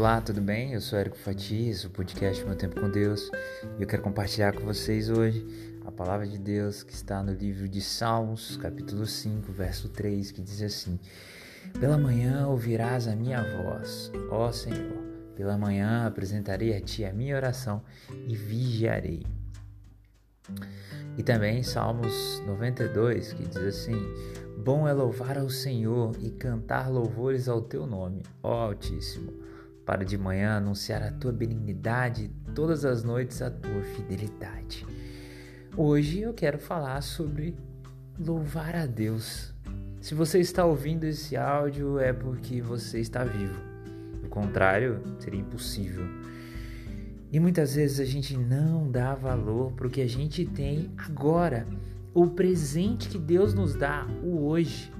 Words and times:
Olá, 0.00 0.18
tudo 0.18 0.40
bem? 0.40 0.72
Eu 0.72 0.80
sou 0.80 0.98
Érico 0.98 1.18
Fatias, 1.18 1.84
o 1.84 1.90
podcast 1.90 2.42
Meu 2.46 2.56
Tempo 2.56 2.80
com 2.80 2.88
Deus, 2.88 3.30
e 3.78 3.82
eu 3.82 3.86
quero 3.86 4.00
compartilhar 4.02 4.54
com 4.54 4.64
vocês 4.64 5.10
hoje 5.10 5.46
a 5.84 5.92
palavra 5.92 6.26
de 6.26 6.38
Deus 6.38 6.82
que 6.82 6.94
está 6.94 7.22
no 7.22 7.34
livro 7.34 7.68
de 7.68 7.82
Salmos, 7.82 8.56
capítulo 8.56 9.04
5, 9.04 9.52
verso 9.52 9.90
3, 9.90 10.32
que 10.32 10.40
diz 10.40 10.62
assim: 10.62 10.98
Pela 11.78 11.98
manhã 11.98 12.48
ouvirás 12.48 13.06
a 13.06 13.14
minha 13.14 13.42
voz, 13.62 14.10
ó 14.30 14.50
Senhor, 14.50 15.04
pela 15.36 15.58
manhã 15.58 16.06
apresentarei 16.06 16.74
a 16.74 16.80
ti 16.80 17.04
a 17.04 17.12
minha 17.12 17.36
oração 17.36 17.82
e 18.26 18.34
vigiarei. 18.34 19.26
E 21.18 21.22
também 21.22 21.62
Salmos 21.62 22.42
92, 22.46 23.34
que 23.34 23.46
diz 23.46 23.58
assim: 23.58 24.00
Bom 24.64 24.88
é 24.88 24.94
louvar 24.94 25.36
ao 25.36 25.50
Senhor 25.50 26.16
e 26.18 26.30
cantar 26.30 26.90
louvores 26.90 27.50
ao 27.50 27.60
teu 27.60 27.86
nome, 27.86 28.22
ó 28.42 28.68
Altíssimo, 28.68 29.49
para 29.84 30.04
de 30.04 30.16
manhã 30.16 30.56
anunciar 30.56 31.02
a 31.02 31.10
tua 31.10 31.32
benignidade 31.32 32.30
todas 32.54 32.84
as 32.84 33.02
noites 33.02 33.42
a 33.42 33.50
tua 33.50 33.82
fidelidade. 33.94 34.86
Hoje 35.76 36.20
eu 36.20 36.34
quero 36.34 36.58
falar 36.58 37.00
sobre 37.00 37.56
louvar 38.18 38.76
a 38.76 38.86
Deus. 38.86 39.54
Se 40.00 40.14
você 40.14 40.38
está 40.40 40.64
ouvindo 40.64 41.04
esse 41.04 41.36
áudio 41.36 41.98
é 41.98 42.12
porque 42.12 42.60
você 42.60 43.00
está 43.00 43.24
vivo. 43.24 43.58
Do 44.22 44.28
contrário, 44.28 45.00
seria 45.18 45.40
impossível. 45.40 46.04
E 47.32 47.38
muitas 47.38 47.74
vezes 47.76 48.00
a 48.00 48.04
gente 48.04 48.36
não 48.36 48.90
dá 48.90 49.14
valor 49.14 49.72
para 49.72 49.86
o 49.86 49.90
que 49.90 50.00
a 50.00 50.08
gente 50.08 50.44
tem 50.44 50.90
agora 50.98 51.66
o 52.12 52.26
presente 52.26 53.08
que 53.08 53.18
Deus 53.18 53.54
nos 53.54 53.74
dá, 53.74 54.06
o 54.22 54.46
hoje. 54.46 54.92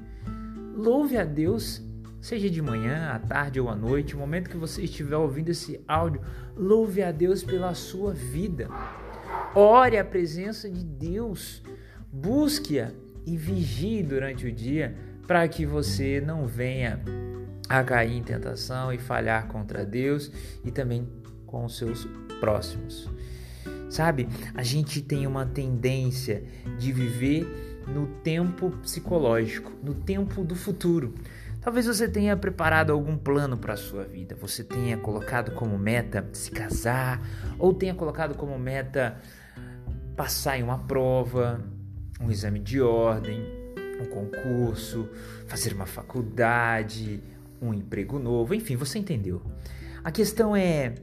Louve 0.77 1.17
a 1.17 1.25
Deus, 1.25 1.83
seja 2.21 2.51
de 2.51 2.61
manhã, 2.61 3.11
à 3.13 3.19
tarde 3.19 3.61
ou 3.61 3.69
à 3.69 3.75
noite, 3.75 4.15
o 4.15 4.19
momento 4.19 4.51
que 4.51 4.57
você 4.57 4.83
estiver 4.83 5.17
ouvindo 5.17 5.49
esse 5.49 5.81
áudio, 5.89 6.21
louve 6.57 7.03
a 7.03 7.11
Deus 7.11 7.43
pela 7.43 7.75
sua 7.75 8.13
vida. 8.13 8.69
Ore 9.55 9.99
a 9.99 10.05
presença 10.05 10.69
de 10.71 10.85
Deus, 10.85 11.63
busque-a 12.13 12.91
e 13.27 13.37
vigie 13.37 14.03
durante 14.03 14.47
o 14.47 14.53
dia 14.53 14.95
para 15.27 15.47
que 15.49 15.65
você 15.65 16.21
não 16.21 16.47
venha 16.47 17.01
a 17.69 17.85
cair 17.85 18.17
em 18.17 18.23
tentação 18.23 18.93
e 18.93 18.99
falhar 18.99 19.47
contra 19.47 19.85
Deus 19.85 20.31
e 20.65 20.71
também 20.71 21.09
com 21.47 21.65
os 21.65 21.79
seus 21.79 22.07
próximos. 22.41 23.09
Sabe, 23.89 24.29
a 24.55 24.63
gente 24.63 25.01
tem 25.01 25.27
uma 25.27 25.47
tendência 25.47 26.45
de 26.79 26.93
viver 26.93 27.83
no 27.89 28.07
tempo 28.23 28.71
psicológico, 28.83 29.73
no 29.83 29.95
tempo 29.95 30.45
do 30.45 30.55
futuro. 30.55 31.15
Talvez 31.61 31.87
você 31.87 32.09
tenha 32.09 32.37
preparado 32.37 32.91
algum 32.91 33.17
plano 33.17 33.57
para 33.57 33.75
a 33.75 33.77
sua 33.77 34.05
vida, 34.05 34.35
você 34.35 34.65
tenha 34.65 34.97
colocado 34.97 35.53
como 35.53 35.79
meta 35.79 36.27
se 36.33 36.51
casar, 36.51 37.21
ou 37.59 37.75
tenha 37.75 37.95
colocado 37.95 38.35
como 38.35 38.59
meta 38.59 39.17
passar 40.17 40.59
em 40.59 40.63
uma 40.63 40.79
prova, 40.79 41.61
um 42.21 42.31
exame 42.31 42.59
de 42.59 42.81
ordem, 42.81 43.45
um 44.01 44.07
concurso, 44.07 45.09
fazer 45.47 45.75
uma 45.75 45.87
faculdade, 45.87 47.23
um 47.61 47.75
emprego 47.75 48.19
novo, 48.19 48.55
enfim, 48.55 48.77
você 48.77 48.99
entendeu. 48.99 49.43
A 50.03 50.11
questão 50.11 50.57
é 50.57 50.95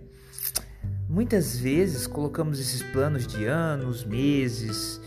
Muitas 1.09 1.57
vezes 1.57 2.05
colocamos 2.05 2.59
esses 2.59 2.81
planos 2.81 3.25
de 3.25 3.45
anos, 3.45 4.03
meses, 4.03 4.99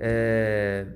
é... 0.00 0.86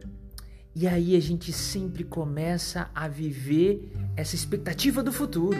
e 0.80 0.86
aí 0.86 1.16
a 1.16 1.20
gente 1.20 1.52
sempre 1.52 2.04
começa 2.04 2.88
a 2.94 3.08
viver 3.08 3.90
essa 4.14 4.36
expectativa 4.36 5.02
do 5.02 5.12
futuro. 5.12 5.58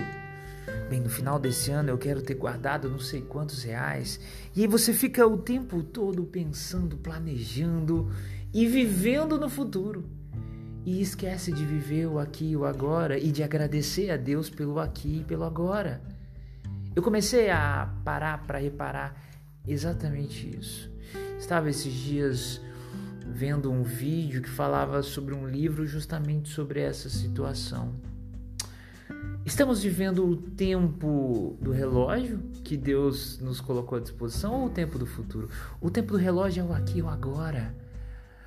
Bem, 0.88 1.00
no 1.00 1.08
final 1.08 1.40
desse 1.40 1.72
ano 1.72 1.88
eu 1.88 1.98
quero 1.98 2.22
ter 2.22 2.34
guardado 2.34 2.88
não 2.88 3.00
sei 3.00 3.22
quantos 3.22 3.64
reais, 3.64 4.20
e 4.54 4.60
aí 4.60 4.68
você 4.68 4.92
fica 4.92 5.26
o 5.26 5.36
tempo 5.36 5.82
todo 5.82 6.22
pensando, 6.22 6.96
planejando 6.96 8.08
e 8.54 8.64
vivendo 8.68 9.36
no 9.40 9.50
futuro. 9.50 10.08
E 10.86 11.02
esquece 11.02 11.50
de 11.50 11.66
viver 11.66 12.06
o 12.06 12.20
aqui 12.20 12.50
e 12.50 12.56
o 12.56 12.64
agora 12.64 13.18
e 13.18 13.32
de 13.32 13.42
agradecer 13.42 14.12
a 14.12 14.16
Deus 14.16 14.48
pelo 14.48 14.78
aqui 14.78 15.18
e 15.22 15.24
pelo 15.24 15.42
agora. 15.42 16.00
Eu 16.94 17.02
comecei 17.02 17.50
a 17.50 17.92
parar 18.04 18.46
para 18.46 18.58
reparar 18.58 19.20
exatamente 19.66 20.56
isso. 20.56 20.88
Estava 21.36 21.68
esses 21.68 21.92
dias 21.92 22.60
vendo 23.30 23.70
um 23.70 23.82
vídeo 23.82 24.42
que 24.42 24.48
falava 24.48 25.02
sobre 25.02 25.34
um 25.34 25.48
livro 25.48 25.86
justamente 25.86 26.48
sobre 26.48 26.80
essa 26.80 27.08
situação. 27.08 27.94
Estamos 29.44 29.82
vivendo 29.82 30.26
o 30.26 30.36
tempo 30.36 31.56
do 31.60 31.70
relógio 31.70 32.38
que 32.64 32.76
Deus 32.76 33.38
nos 33.40 33.60
colocou 33.60 33.98
à 33.98 34.00
disposição 34.00 34.52
ou 34.54 34.66
o 34.66 34.70
tempo 34.70 34.98
do 34.98 35.06
futuro? 35.06 35.48
O 35.80 35.90
tempo 35.90 36.12
do 36.12 36.18
relógio 36.18 36.62
é 36.62 36.64
o 36.64 36.72
aqui 36.72 37.00
o 37.00 37.08
agora. 37.08 37.74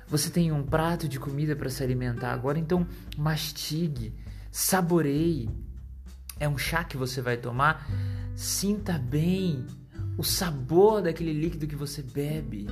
Você 0.06 0.30
tem 0.30 0.52
um 0.52 0.62
prato 0.62 1.08
de 1.08 1.18
comida 1.18 1.56
para 1.56 1.70
se 1.70 1.82
alimentar 1.82 2.32
agora, 2.32 2.58
então 2.58 2.86
mastigue, 3.16 4.14
saboreie. 4.50 5.50
É 6.38 6.48
um 6.48 6.58
chá 6.58 6.84
que 6.84 6.96
você 6.96 7.20
vai 7.20 7.36
tomar 7.36 7.88
Sinta 8.34 8.98
bem 8.98 9.66
o 10.16 10.24
sabor 10.24 11.02
daquele 11.02 11.32
líquido 11.32 11.66
que 11.66 11.76
você 11.76 12.02
bebe. 12.02 12.66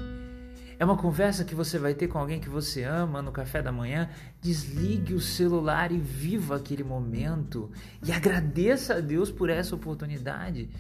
É 0.80 0.84
uma 0.86 0.96
conversa 0.96 1.44
que 1.44 1.54
você 1.54 1.78
vai 1.78 1.92
ter 1.92 2.08
com 2.08 2.18
alguém 2.18 2.41
que 2.41 2.48
você 2.48 2.84
ama 2.84 3.20
no 3.20 3.30
café 3.30 3.60
da 3.60 3.70
manhã. 3.70 4.08
Desligue 4.41 5.12
o 5.12 5.20
celular 5.20 5.92
e 5.92 5.98
viva 5.98 6.56
aquele 6.56 6.82
momento. 6.82 7.70
E 8.02 8.10
agradeça 8.10 8.94
a 8.94 9.00
Deus 9.00 9.30
por 9.30 9.50
essa 9.50 9.74
oportunidade. 9.74 10.70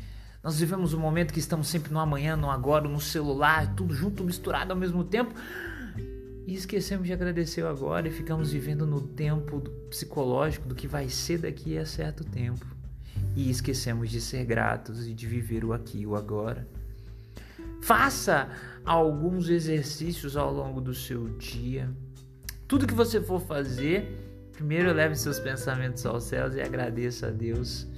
Nós 0.42 0.58
vivemos 0.58 0.94
um 0.94 0.98
momento 0.98 1.34
que 1.34 1.38
estamos 1.38 1.68
sempre 1.68 1.92
no 1.92 1.98
amanhã, 1.98 2.34
no 2.34 2.50
agora, 2.50 2.88
no 2.88 2.98
celular, 2.98 3.74
tudo 3.74 3.92
junto, 3.92 4.24
misturado 4.24 4.72
ao 4.72 4.78
mesmo 4.78 5.04
tempo. 5.04 5.34
E 6.46 6.54
esquecemos 6.54 7.06
de 7.06 7.12
agradecer 7.12 7.62
o 7.62 7.68
agora 7.68 8.08
e 8.08 8.10
ficamos 8.10 8.52
vivendo 8.52 8.86
no 8.86 9.02
tempo 9.02 9.60
psicológico 9.90 10.66
do 10.66 10.74
que 10.74 10.88
vai 10.88 11.10
ser 11.10 11.40
daqui 11.40 11.76
a 11.76 11.84
certo 11.84 12.24
tempo 12.24 12.64
e 13.36 13.50
esquecemos 13.50 14.08
de 14.08 14.18
ser 14.18 14.46
gratos 14.46 15.06
e 15.06 15.12
de 15.12 15.26
viver 15.26 15.62
o 15.62 15.74
aqui 15.74 15.98
e 15.98 16.06
o 16.06 16.16
agora. 16.16 16.66
Faça 17.90 18.48
alguns 18.84 19.48
exercícios 19.48 20.36
ao 20.36 20.54
longo 20.54 20.80
do 20.80 20.94
seu 20.94 21.28
dia. 21.30 21.90
Tudo 22.68 22.86
que 22.86 22.94
você 22.94 23.20
for 23.20 23.40
fazer, 23.40 24.48
primeiro 24.52 24.92
leve 24.92 25.16
seus 25.16 25.40
pensamentos 25.40 26.06
aos 26.06 26.22
céus 26.22 26.54
e 26.54 26.60
agradeça 26.60 27.26
a 27.26 27.30
Deus. 27.32 27.88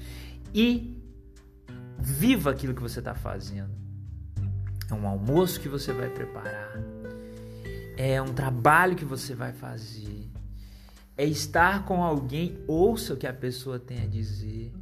E 0.55 0.99
viva 1.99 2.53
aquilo 2.53 2.75
que 2.75 2.81
você 2.81 3.01
está 3.01 3.15
fazendo. 3.15 3.69
É 4.91 4.95
um 4.95 5.07
almoço 5.07 5.61
que 5.61 5.69
você 5.69 5.93
vai 5.93 6.09
preparar. 6.09 6.73
É 7.95 8.23
um 8.23 8.33
trabalho 8.33 8.97
que 8.97 9.05
você 9.05 9.35
vai 9.35 9.53
fazer. 9.53 10.27
É 11.19 11.27
estar 11.27 11.85
com 11.85 12.03
alguém, 12.03 12.65
ouça 12.67 13.13
o 13.13 13.17
que 13.19 13.27
a 13.27 13.35
pessoa 13.35 13.79
tem 13.79 14.01
a 14.01 14.07
dizer. 14.07 14.73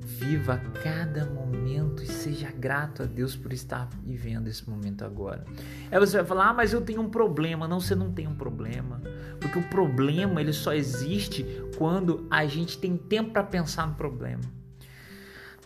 Viva 0.00 0.60
cada 0.82 1.24
momento 1.24 2.02
e 2.02 2.06
seja 2.08 2.27
grato 2.52 3.02
a 3.02 3.06
Deus 3.06 3.36
por 3.36 3.52
estar 3.52 3.88
vivendo 4.04 4.48
esse 4.48 4.68
momento 4.68 5.04
agora. 5.04 5.44
Aí 5.90 5.98
você 5.98 6.16
vai 6.18 6.26
falar: 6.26 6.50
"Ah, 6.50 6.54
mas 6.54 6.72
eu 6.72 6.80
tenho 6.80 7.00
um 7.00 7.08
problema". 7.08 7.68
Não, 7.68 7.80
você 7.80 7.94
não 7.94 8.12
tem 8.12 8.26
um 8.26 8.34
problema, 8.34 9.00
porque 9.40 9.58
o 9.58 9.62
problema 9.68 10.40
ele 10.40 10.52
só 10.52 10.72
existe 10.72 11.44
quando 11.76 12.26
a 12.30 12.46
gente 12.46 12.78
tem 12.78 12.96
tempo 12.96 13.30
para 13.32 13.42
pensar 13.42 13.86
no 13.86 13.94
problema. 13.94 14.42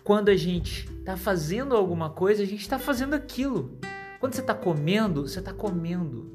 Quando 0.05 0.31
a 0.31 0.37
gente 0.37 0.89
está 0.99 1.17
fazendo 1.17 1.77
alguma 1.77 2.11
coisa, 2.11 2.43
a 2.43 2.47
gente 2.47 2.63
está 2.63 2.79
fazendo 2.79 3.15
aquilo. 3.15 3.79
Quando 4.19 4.35
você 4.35 4.41
está 4.41 4.55
comendo, 4.55 5.29
você 5.29 5.39
está 5.39 5.53
comendo. 5.53 6.31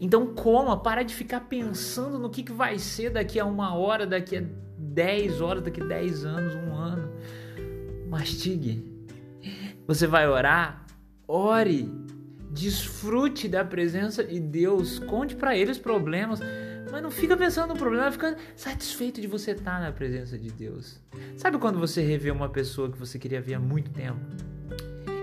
Então 0.00 0.34
coma, 0.34 0.80
para 0.80 1.02
de 1.02 1.14
ficar 1.14 1.40
pensando 1.40 2.18
no 2.18 2.30
que, 2.30 2.42
que 2.42 2.52
vai 2.52 2.78
ser 2.78 3.10
daqui 3.10 3.38
a 3.40 3.44
uma 3.44 3.74
hora, 3.74 4.06
daqui 4.06 4.36
a 4.36 4.44
10 4.78 5.40
horas, 5.40 5.62
daqui 5.62 5.80
a 5.80 5.84
10 5.84 6.24
anos, 6.24 6.54
um 6.54 6.74
ano. 6.74 7.10
Mastigue. 8.08 8.93
Você 9.86 10.06
vai 10.06 10.28
orar? 10.28 10.84
Ore. 11.28 11.90
Desfrute 12.50 13.48
da 13.48 13.64
presença 13.64 14.22
de 14.22 14.38
Deus. 14.38 14.98
Conte 15.00 15.34
para 15.34 15.56
ele 15.56 15.72
os 15.72 15.78
problemas. 15.78 16.40
Mas 16.90 17.02
não 17.02 17.10
fica 17.10 17.36
pensando 17.36 17.70
no 17.70 17.76
problema, 17.76 18.12
fica 18.12 18.36
satisfeito 18.54 19.20
de 19.20 19.26
você 19.26 19.50
estar 19.50 19.80
na 19.80 19.90
presença 19.90 20.38
de 20.38 20.50
Deus. 20.52 21.00
Sabe 21.36 21.58
quando 21.58 21.78
você 21.78 22.02
revê 22.02 22.30
uma 22.30 22.48
pessoa 22.48 22.90
que 22.90 22.96
você 22.96 23.18
queria 23.18 23.40
ver 23.40 23.54
há 23.54 23.60
muito 23.60 23.90
tempo? 23.90 24.20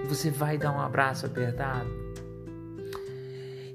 E 0.03 0.07
você 0.07 0.29
vai 0.29 0.57
dar 0.57 0.73
um 0.73 0.81
abraço 0.81 1.25
apertado? 1.25 2.00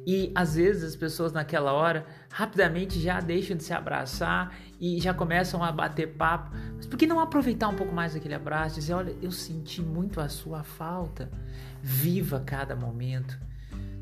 E 0.07 0.31
às 0.37 0.55
vezes 0.55 0.85
as 0.85 0.95
pessoas 0.95 1.33
naquela 1.33 1.73
hora 1.73 2.07
rapidamente 2.31 3.01
já 3.01 3.19
deixam 3.21 3.57
de 3.57 3.65
se 3.65 3.73
abraçar 3.73 4.57
e 4.81 5.01
já 5.01 5.13
começam 5.13 5.65
a 5.65 5.73
bater 5.73 6.15
papo. 6.15 6.57
Mas 6.77 6.87
por 6.87 6.97
que 6.97 7.09
não 7.09 7.19
aproveitar 7.19 7.67
um 7.69 7.75
pouco 7.75 7.93
mais 7.93 8.15
aquele 8.15 8.35
abraço? 8.35 8.77
Dizer, 8.77 8.95
olha, 8.95 9.17
eu 9.21 9.33
senti 9.33 9.83
muito 9.83 10.21
a 10.21 10.29
sua 10.29 10.63
falta. 10.63 11.29
Viva 11.83 12.41
cada 12.47 12.77
momento. 12.77 13.37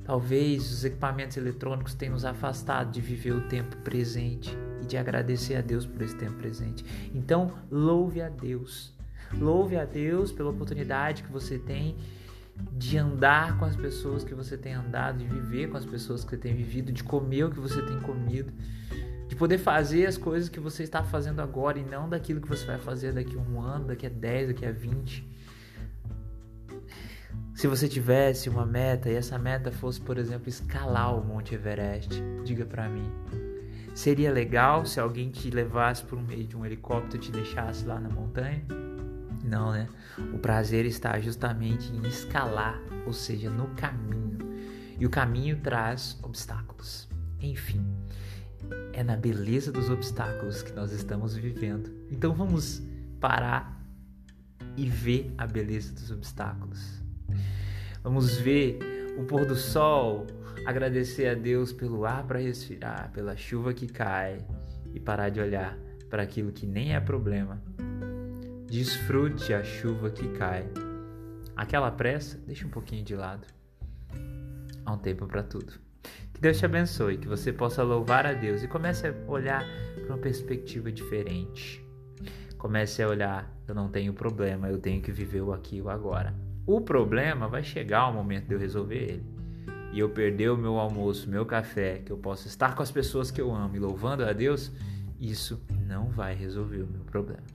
Talvez 0.04 0.70
os 0.70 0.84
equipamentos 0.84 1.38
eletrônicos 1.38 1.94
tenham 1.94 2.12
nos 2.12 2.26
afastado 2.26 2.92
de 2.92 3.00
viver 3.00 3.32
o 3.32 3.48
tempo 3.48 3.74
presente 3.78 4.54
e 4.82 4.86
de 4.86 4.98
agradecer 4.98 5.56
a 5.56 5.62
Deus 5.62 5.86
por 5.86 6.02
esse 6.02 6.14
tempo 6.16 6.34
presente. 6.34 6.84
Então, 7.14 7.50
louve 7.70 8.20
a 8.20 8.28
Deus. 8.28 8.92
Louve 9.32 9.78
a 9.78 9.86
Deus 9.86 10.30
pela 10.30 10.50
oportunidade 10.50 11.22
que 11.22 11.32
você 11.32 11.58
tem 11.58 11.96
de 12.72 12.98
andar 12.98 13.58
com 13.58 13.64
as 13.64 13.76
pessoas 13.76 14.24
que 14.24 14.34
você 14.34 14.56
tem 14.56 14.74
andado, 14.74 15.18
de 15.18 15.26
viver 15.26 15.68
com 15.68 15.76
as 15.76 15.84
pessoas 15.84 16.24
que 16.24 16.30
você 16.30 16.36
tem 16.36 16.54
vivido, 16.54 16.92
de 16.92 17.02
comer 17.02 17.44
o 17.44 17.50
que 17.50 17.60
você 17.60 17.82
tem 17.82 17.98
comido, 18.00 18.52
de 19.28 19.36
poder 19.36 19.58
fazer 19.58 20.06
as 20.06 20.16
coisas 20.16 20.48
que 20.48 20.60
você 20.60 20.82
está 20.82 21.02
fazendo 21.02 21.40
agora 21.40 21.78
e 21.78 21.84
não 21.84 22.08
daquilo 22.08 22.40
que 22.40 22.48
você 22.48 22.64
vai 22.66 22.78
fazer 22.78 23.12
daqui 23.12 23.36
a 23.36 23.40
um 23.40 23.60
ano, 23.60 23.86
daqui 23.86 24.06
a 24.06 24.10
10, 24.10 24.48
daqui 24.48 24.66
a 24.66 24.72
20. 24.72 25.34
Se 27.54 27.66
você 27.66 27.88
tivesse 27.88 28.48
uma 28.48 28.66
meta 28.66 29.08
e 29.08 29.14
essa 29.14 29.38
meta 29.38 29.70
fosse, 29.70 30.00
por 30.00 30.18
exemplo, 30.18 30.48
escalar 30.48 31.16
o 31.16 31.24
Monte 31.24 31.54
Everest, 31.54 32.20
diga 32.44 32.66
para 32.66 32.88
mim. 32.88 33.10
Seria 33.94 34.32
legal 34.32 34.84
se 34.84 34.98
alguém 34.98 35.30
te 35.30 35.50
levasse 35.50 36.04
por 36.04 36.20
meio 36.20 36.44
de 36.44 36.56
um 36.56 36.66
helicóptero 36.66 37.16
e 37.16 37.26
te 37.26 37.30
deixasse 37.30 37.84
lá 37.86 38.00
na 38.00 38.08
montanha? 38.08 38.83
Não, 39.44 39.72
né? 39.72 39.86
O 40.32 40.38
prazer 40.38 40.86
está 40.86 41.20
justamente 41.20 41.92
em 41.92 42.06
escalar, 42.08 42.80
ou 43.06 43.12
seja, 43.12 43.50
no 43.50 43.68
caminho. 43.74 44.38
E 44.98 45.04
o 45.04 45.10
caminho 45.10 45.60
traz 45.60 46.18
obstáculos. 46.22 47.08
Enfim, 47.38 47.84
é 48.94 49.02
na 49.02 49.16
beleza 49.16 49.70
dos 49.70 49.90
obstáculos 49.90 50.62
que 50.62 50.72
nós 50.72 50.92
estamos 50.92 51.36
vivendo. 51.36 51.92
Então 52.10 52.32
vamos 52.32 52.82
parar 53.20 53.84
e 54.78 54.88
ver 54.88 55.34
a 55.36 55.46
beleza 55.46 55.92
dos 55.92 56.10
obstáculos. 56.10 57.02
Vamos 58.02 58.38
ver 58.38 58.78
o 59.18 59.24
pôr 59.24 59.44
do 59.44 59.56
sol, 59.56 60.26
agradecer 60.64 61.28
a 61.28 61.34
Deus 61.34 61.70
pelo 61.70 62.06
ar 62.06 62.24
para 62.24 62.38
respirar, 62.38 63.10
pela 63.12 63.36
chuva 63.36 63.74
que 63.74 63.86
cai 63.86 64.38
e 64.94 64.98
parar 64.98 65.28
de 65.28 65.40
olhar 65.40 65.76
para 66.08 66.22
aquilo 66.22 66.50
que 66.50 66.66
nem 66.66 66.94
é 66.94 67.00
problema 67.00 67.60
Desfrute 68.74 69.54
a 69.54 69.62
chuva 69.62 70.10
que 70.10 70.26
cai. 70.30 70.66
Aquela 71.54 71.92
pressa, 71.92 72.36
deixa 72.44 72.66
um 72.66 72.70
pouquinho 72.70 73.04
de 73.04 73.14
lado. 73.14 73.46
Há 74.84 74.92
um 74.92 74.98
tempo 74.98 75.28
para 75.28 75.44
tudo. 75.44 75.74
Que 76.32 76.40
Deus 76.40 76.58
te 76.58 76.64
abençoe, 76.64 77.18
que 77.18 77.28
você 77.28 77.52
possa 77.52 77.84
louvar 77.84 78.26
a 78.26 78.32
Deus 78.32 78.64
e 78.64 78.66
comece 78.66 79.06
a 79.06 79.14
olhar 79.28 79.64
para 79.94 80.16
uma 80.16 80.18
perspectiva 80.18 80.90
diferente. 80.90 81.86
Comece 82.58 83.00
a 83.00 83.06
olhar, 83.06 83.48
eu 83.68 83.76
não 83.76 83.88
tenho 83.88 84.12
problema, 84.12 84.68
eu 84.68 84.80
tenho 84.80 85.00
que 85.00 85.12
viver 85.12 85.42
o 85.42 85.52
aqui 85.52 85.76
e 85.76 85.80
o 85.80 85.88
agora. 85.88 86.34
O 86.66 86.80
problema 86.80 87.46
vai 87.46 87.62
chegar 87.62 88.08
o 88.08 88.12
momento 88.12 88.48
de 88.48 88.54
eu 88.54 88.58
resolver 88.58 88.96
ele. 88.96 89.26
E 89.92 90.00
eu 90.00 90.10
perder 90.10 90.50
o 90.50 90.56
meu 90.56 90.80
almoço, 90.80 91.30
meu 91.30 91.46
café, 91.46 92.02
que 92.04 92.10
eu 92.10 92.18
possa 92.18 92.48
estar 92.48 92.74
com 92.74 92.82
as 92.82 92.90
pessoas 92.90 93.30
que 93.30 93.40
eu 93.40 93.54
amo 93.54 93.76
e 93.76 93.78
louvando 93.78 94.24
a 94.24 94.32
Deus, 94.32 94.72
isso 95.20 95.62
não 95.86 96.10
vai 96.10 96.34
resolver 96.34 96.82
o 96.82 96.88
meu 96.88 97.04
problema. 97.04 97.54